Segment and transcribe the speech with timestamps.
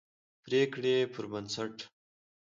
[0.43, 1.75] پرېکړې پربنسټ